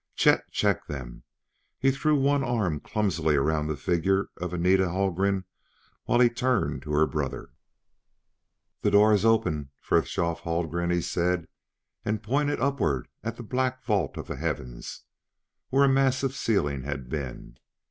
[0.15, 1.21] Chet checked them;
[1.77, 5.45] he threw one arm clumsily around the figure of Anita Haldgren
[6.05, 7.51] while he turned to her brother.
[8.81, 11.47] "The door is open, Frithjof Haldgren," he said,
[12.03, 15.03] and pointed upward at the black vault of the heavens
[15.69, 17.59] where a massive ceiling had been.